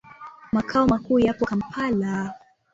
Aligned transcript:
Makao 0.51 0.87
makuu 0.87 1.19
yapo 1.19 1.45
Kampala. 1.45 2.33